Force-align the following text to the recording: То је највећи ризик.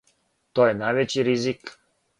То 0.59 0.65
је 0.69 0.73
највећи 0.81 1.29
ризик. 1.31 1.77